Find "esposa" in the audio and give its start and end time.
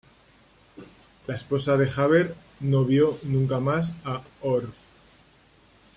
1.35-1.77